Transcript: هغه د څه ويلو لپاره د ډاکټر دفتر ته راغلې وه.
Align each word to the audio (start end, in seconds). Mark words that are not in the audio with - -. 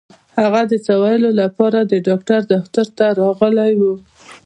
هغه 0.41 0.61
د 0.71 0.73
څه 0.85 0.93
ويلو 1.03 1.29
لپاره 1.41 1.79
د 1.83 1.93
ډاکټر 2.07 2.39
دفتر 2.53 2.85
ته 2.97 3.05
راغلې 3.19 3.71
وه. 3.79 3.93